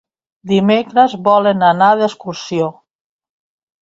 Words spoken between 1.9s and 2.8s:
d'excursió.